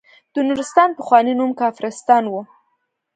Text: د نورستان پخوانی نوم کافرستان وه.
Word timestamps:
د 0.33 0.35
نورستان 0.47 0.89
پخوانی 0.97 1.33
نوم 1.39 1.51
کافرستان 1.61 2.23
وه. 2.29 2.41